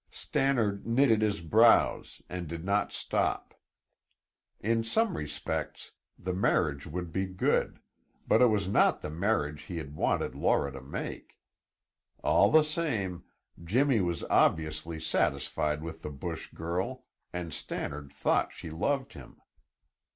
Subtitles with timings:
[0.09, 3.53] Stannard knitted his brows and did not stop.
[4.59, 7.79] In some respects, the marriage would be good,
[8.27, 11.37] but it was not the marriage he had wanted Laura to make.
[12.23, 13.25] All the same,
[13.63, 19.39] Jimmy was obviously satisfied with the bush girl and Stannard thought she loved him.